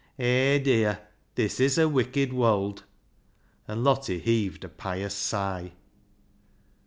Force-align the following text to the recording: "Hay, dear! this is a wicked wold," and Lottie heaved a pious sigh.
"Hay, 0.17 0.57
dear! 0.57 0.99
this 1.35 1.59
is 1.59 1.77
a 1.77 1.87
wicked 1.87 2.33
wold," 2.33 2.85
and 3.67 3.83
Lottie 3.83 4.17
heaved 4.17 4.63
a 4.63 4.67
pious 4.67 5.13
sigh. 5.13 5.73